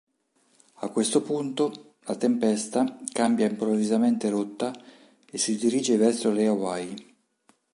[0.77, 4.73] A questo punto, la tempesta cambia improvvisamente rotta
[5.29, 7.15] e si dirige verso le Hawaii.